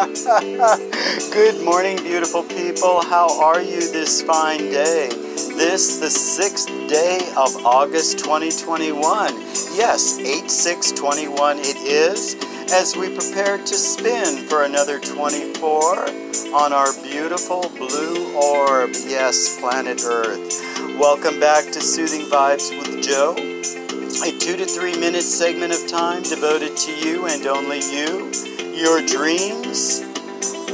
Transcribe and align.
Good 1.30 1.62
morning, 1.62 1.98
beautiful 1.98 2.42
people. 2.42 3.02
How 3.04 3.38
are 3.38 3.60
you 3.60 3.80
this 3.92 4.22
fine 4.22 4.70
day? 4.70 5.10
This, 5.10 6.00
the 6.00 6.08
sixth 6.08 6.68
day 6.88 7.18
of 7.36 7.66
August 7.66 8.18
2021. 8.20 9.34
Yes, 9.76 10.18
8 10.18 10.50
6 10.50 10.92
21 10.92 11.58
it 11.58 11.76
is, 11.76 12.34
as 12.72 12.96
we 12.96 13.14
prepare 13.14 13.58
to 13.58 13.74
spin 13.74 14.48
for 14.48 14.64
another 14.64 14.98
24 15.00 16.08
on 16.54 16.72
our 16.72 16.94
beautiful 17.02 17.68
blue 17.76 18.34
orb. 18.34 18.92
Yes, 19.06 19.60
planet 19.60 20.00
Earth. 20.06 20.62
Welcome 20.98 21.38
back 21.38 21.64
to 21.72 21.80
Soothing 21.82 22.22
Vibes 22.22 22.70
with 22.70 23.04
Joe, 23.04 23.34
a 23.36 24.38
two 24.38 24.56
to 24.56 24.64
three 24.64 24.98
minute 24.98 25.24
segment 25.24 25.74
of 25.74 25.86
time 25.86 26.22
devoted 26.22 26.74
to 26.74 27.06
you 27.06 27.26
and 27.26 27.46
only 27.46 27.80
you, 27.80 28.32
your 28.80 29.02
dreams, 29.02 30.00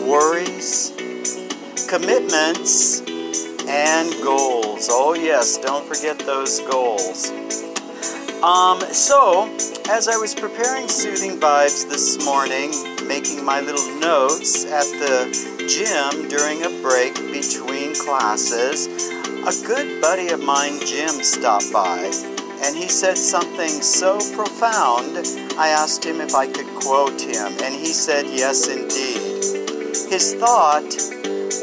worries, 0.07 0.93
commitments, 1.89 3.01
and 3.67 4.23
goals. 4.23 4.89
Oh, 4.89 5.17
yes, 5.19 5.59
don't 5.59 5.85
forget 5.85 6.17
those 6.21 6.61
goals. 6.61 7.31
Um, 8.45 8.79
so, 8.93 9.53
as 9.91 10.07
I 10.07 10.17
was 10.19 10.37
preparing 10.37 10.87
Soothing 10.87 11.41
Vibes 11.41 11.89
this 11.89 12.25
morning, 12.25 12.71
making 13.09 13.45
my 13.45 13.61
little 13.61 13.99
notes 13.99 14.65
at 14.67 14.87
the 15.01 15.67
gym 15.67 16.29
during 16.29 16.63
a 16.63 16.71
break 16.83 17.15
between 17.33 17.93
classes, 17.97 18.87
a 18.87 19.67
good 19.67 20.01
buddy 20.01 20.29
of 20.29 20.41
mine, 20.45 20.79
Jim, 20.87 21.11
stopped 21.25 21.73
by, 21.73 22.36
and 22.63 22.77
he 22.77 22.89
said 22.89 23.17
something 23.17 23.69
so 23.69 24.19
profound. 24.35 25.19
I 25.59 25.69
asked 25.69 26.05
him 26.05 26.21
if 26.21 26.35
I 26.35 26.47
could 26.47 26.67
quote 26.77 27.21
him, 27.21 27.53
and 27.63 27.75
he 27.75 27.93
said, 27.93 28.27
Yes, 28.27 28.69
indeed. 28.69 29.23
His 30.11 30.35
thought 30.35 30.85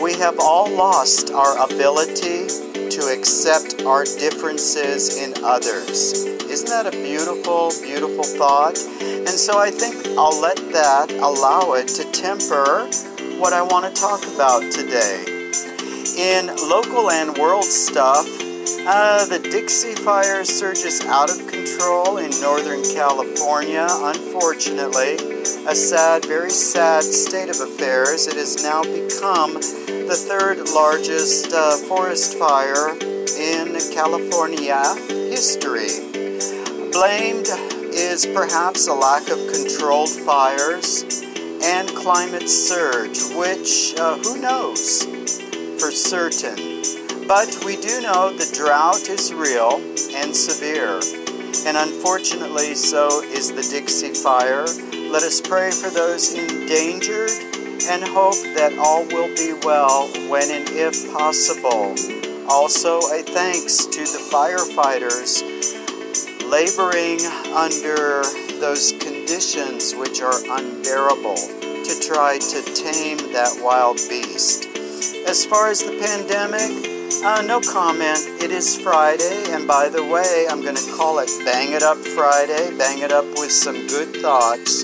we 0.02 0.14
have 0.14 0.40
all 0.40 0.70
lost 0.70 1.32
our 1.32 1.64
ability 1.64 2.48
to 2.90 3.10
accept 3.12 3.84
our 3.84 4.04
differences 4.04 5.18
in 5.18 5.34
others. 5.44 6.14
Isn't 6.24 6.70
that 6.70 6.86
a 6.86 6.92
beautiful, 6.92 7.72
beautiful 7.82 8.24
thought? 8.24 8.78
And 9.02 9.30
so 9.30 9.58
I 9.58 9.72
think 9.72 9.96
I'll 10.18 10.40
let 10.40 10.58
that 10.74 11.12
allow 11.12 11.74
it 11.74 11.88
to 11.90 12.12
temper 12.12 12.86
what 13.40 13.54
I 13.54 13.62
want 13.62 13.86
to 13.86 14.02
talk 14.02 14.24
about 14.36 14.72
today. 14.72 15.24
In 16.18 16.48
local 16.70 17.10
and 17.10 17.36
world 17.38 17.64
stuff, 17.64 18.28
uh, 18.86 19.26
the 19.26 19.40
Dixie 19.40 19.96
Fire 19.96 20.44
surges 20.44 21.02
out 21.06 21.30
of 21.30 21.48
control 21.48 22.18
in 22.18 22.32
Northern 22.42 22.84
California. 22.94 23.88
Unfortunately, 23.90 25.16
a 25.68 25.76
sad, 25.76 26.26
very 26.26 26.50
sad 26.50 27.04
state 27.04 27.50
of 27.50 27.60
affairs. 27.62 28.28
It 28.28 28.36
has 28.36 28.62
now 28.64 28.84
become 28.84 29.54
the 29.54 30.16
third 30.28 30.70
largest 30.70 31.54
uh, 31.54 31.78
forest 31.88 32.38
fire 32.38 32.92
in 32.92 33.78
California 33.94 34.84
history. 35.08 36.12
Blamed 36.92 37.48
is 37.94 38.26
perhaps 38.26 38.88
a 38.88 38.94
lack 38.94 39.30
of 39.30 39.40
controlled 39.52 40.10
fires 40.10 41.04
and 41.64 41.88
climate 41.90 42.50
surge, 42.50 43.20
which 43.36 43.96
uh, 43.98 44.18
who 44.18 44.42
knows 44.42 45.04
for 45.80 45.92
certain. 45.92 47.03
But 47.28 47.64
we 47.66 47.78
do 47.78 48.02
know 48.02 48.36
the 48.36 48.52
drought 48.54 49.08
is 49.10 49.34
real 49.34 49.80
and 50.14 50.36
severe, 50.36 51.00
and 51.66 51.78
unfortunately, 51.78 52.76
so 52.76 53.24
is 53.24 53.54
the 53.54 53.64
Dixie 53.64 54.14
Fire. 54.14 54.66
Let 55.10 55.24
us 55.24 55.40
pray 55.40 55.72
for 55.72 55.90
those 55.90 56.34
endangered 56.34 57.32
and 57.88 58.04
hope 58.04 58.36
that 58.56 58.78
all 58.78 59.06
will 59.06 59.34
be 59.36 59.54
well 59.66 60.10
when 60.30 60.52
and 60.52 60.68
if 60.70 61.14
possible. 61.14 61.96
Also, 62.50 63.00
a 63.00 63.24
thanks 63.24 63.86
to 63.86 64.02
the 64.02 64.30
firefighters 64.32 65.42
laboring 66.52 67.20
under 67.56 68.24
those 68.60 68.92
conditions 69.00 69.96
which 69.96 70.22
are 70.22 70.40
unbearable 70.52 71.36
to 71.36 72.00
try 72.06 72.38
to 72.38 72.62
tame 72.76 73.18
that 73.32 73.58
wild 73.64 73.98
beast. 74.10 74.68
As 75.26 75.46
far 75.46 75.70
as 75.70 75.82
the 75.84 75.98
pandemic, 76.00 76.93
uh, 77.22 77.42
no 77.42 77.60
comment. 77.60 78.20
It 78.42 78.50
is 78.50 78.82
Friday, 78.82 79.52
and 79.52 79.68
by 79.68 79.90
the 79.90 80.04
way, 80.04 80.46
I'm 80.50 80.62
going 80.62 80.76
to 80.76 80.94
call 80.96 81.20
it 81.20 81.30
Bang 81.44 81.74
It 81.74 81.84
Up 81.84 81.98
Friday. 81.98 82.76
Bang 82.78 83.00
it 83.00 83.12
up 83.12 83.26
with 83.38 83.52
some 83.52 83.76
good 83.88 84.16
thoughts. 84.18 84.84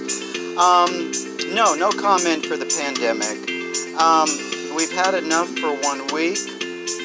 Um, 0.57 1.11
no, 1.55 1.75
no 1.75 1.89
comment 1.91 2.45
for 2.45 2.57
the 2.57 2.67
pandemic. 2.67 3.39
Um, 3.99 4.27
we've 4.75 4.91
had 4.91 5.13
enough 5.13 5.47
for 5.57 5.71
one 5.87 6.05
week. 6.13 6.37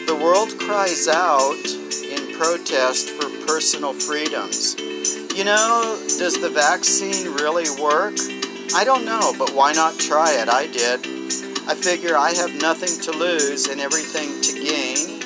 The 0.07 0.19
world 0.21 0.51
cries 0.59 1.07
out 1.09 1.65
in 2.03 2.37
protest 2.37 3.11
for 3.11 3.31
personal 3.47 3.95
freedoms. 3.95 4.75
You 5.37 5.45
know, 5.45 5.97
does 6.19 6.41
the 6.41 6.51
vaccine 6.51 7.33
really 7.34 7.71
work? 7.81 8.15
I 8.75 8.83
don't 8.84 9.05
know, 9.05 9.33
but 9.39 9.55
why 9.55 9.73
not 9.73 9.99
try 9.99 10.33
it? 10.41 10.49
I 10.49 10.67
did. 10.67 11.14
I 11.67 11.75
figure 11.75 12.17
I 12.17 12.33
have 12.33 12.55
nothing 12.61 13.01
to 13.03 13.13
lose 13.13 13.67
and 13.67 13.81
everything 13.81 14.41
to 14.43 14.53
gain 14.53 15.25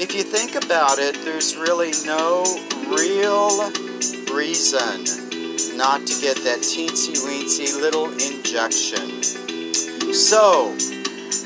if 0.00 0.14
you 0.14 0.22
think 0.22 0.54
about 0.54 1.00
it, 1.00 1.16
there's 1.24 1.56
really 1.56 1.90
no 2.06 2.44
real 2.86 3.50
reason 4.32 5.02
not 5.76 6.06
to 6.06 6.14
get 6.22 6.36
that 6.46 6.60
teensy 6.62 7.18
weensy 7.26 7.74
little 7.80 8.06
injection. 8.12 9.22
So, 10.14 10.72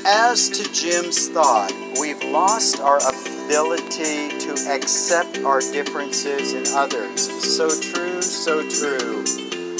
as 0.05 0.49
to 0.49 0.71
Jim's 0.71 1.29
thought, 1.29 1.71
we've 1.99 2.23
lost 2.25 2.79
our 2.79 2.99
ability 2.99 4.37
to 4.37 4.51
accept 4.69 5.39
our 5.39 5.59
differences 5.59 6.53
in 6.53 6.63
others. 6.75 7.27
So 7.55 7.69
true, 7.69 8.21
so 8.21 8.61
true. 8.69 9.02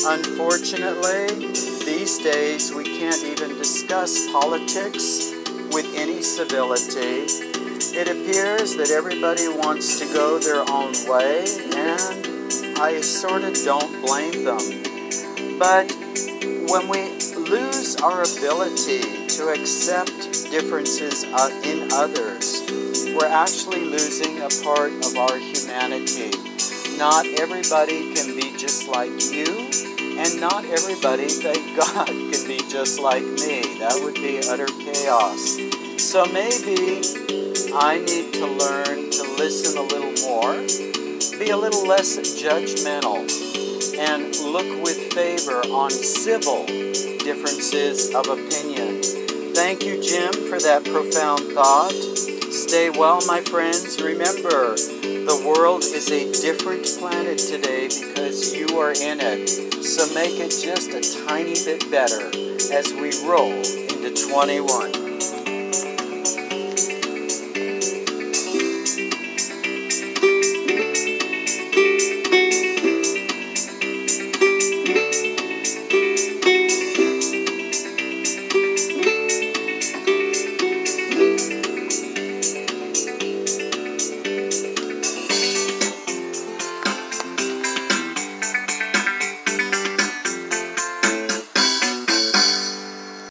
Unfortunately, 0.05 1.53
these 1.85 2.19
days 2.19 2.73
we 2.73 2.83
can't 2.83 3.23
even 3.23 3.57
discuss 3.57 4.31
politics 4.31 5.31
with 5.71 5.85
any 5.95 6.21
civility 6.21 7.53
it 7.95 8.07
appears 8.07 8.75
that 8.77 8.89
everybody 8.89 9.47
wants 9.47 9.99
to 9.99 10.05
go 10.13 10.39
their 10.39 10.65
own 10.67 10.93
way, 11.05 11.45
and 11.77 12.79
I 12.79 12.99
sort 13.01 13.43
of 13.43 13.53
don't 13.63 14.01
blame 14.01 14.43
them. 14.43 15.59
But 15.59 15.93
when 16.73 16.89
we 16.89 17.13
lose 17.37 17.95
our 17.97 18.23
ability 18.23 19.27
to 19.37 19.49
accept 19.49 20.49
differences 20.49 21.23
uh, 21.25 21.61
in 21.63 21.91
others, 21.93 22.65
we're 23.13 23.29
actually 23.29 23.85
losing 23.85 24.39
a 24.41 24.49
part 24.63 24.91
of 25.05 25.15
our 25.15 25.37
humanity. 25.37 26.33
Not 26.97 27.27
everybody 27.37 28.11
can 28.15 28.33
be 28.33 28.57
just 28.57 28.87
like 28.87 29.13
you, 29.29 29.92
and 30.17 30.39
not 30.39 30.65
everybody, 30.65 31.27
thank 31.27 31.77
God, 31.77 32.07
can 32.07 32.47
be 32.47 32.57
just 32.69 32.99
like 32.99 33.23
me. 33.23 33.79
That 33.79 33.99
would 34.03 34.15
be 34.15 34.39
utter 34.47 34.67
chaos. 34.67 35.57
So 36.01 36.25
maybe 36.25 37.01
I 37.73 37.97
need 37.99 38.33
to 38.33 38.45
learn 38.45 39.09
to 39.09 39.23
listen 39.37 39.77
a 39.77 39.81
little 39.81 40.13
more, 40.29 40.53
be 41.39 41.49
a 41.49 41.57
little 41.57 41.87
less 41.87 42.17
judgmental, 42.41 43.27
and 43.97 44.35
look 44.39 44.83
with 44.83 45.13
favor 45.13 45.61
on 45.73 45.89
civil 45.91 46.65
differences 47.19 48.13
of 48.13 48.27
opinion. 48.27 49.01
Thank 49.53 49.85
you, 49.85 50.01
Jim, 50.01 50.33
for 50.49 50.59
that 50.59 50.83
profound 50.83 51.53
thought. 51.53 51.93
Stay 52.53 52.91
well, 52.91 53.19
my 53.25 53.41
friends. 53.41 53.99
Remember, 53.99 54.75
the 54.75 55.43
world 55.43 55.81
is 55.81 56.11
a 56.11 56.31
different 56.39 56.85
planet 56.99 57.39
today 57.39 57.87
because 57.87 58.53
you 58.53 58.77
are 58.77 58.91
in 58.91 59.19
it. 59.19 59.49
So 59.83 60.05
make 60.13 60.39
it 60.39 60.51
just 60.51 60.91
a 60.91 61.25
tiny 61.25 61.55
bit 61.65 61.89
better 61.89 62.27
as 62.71 62.93
we 62.93 63.09
roll 63.27 63.53
into 63.53 64.13
21. 64.29 65.02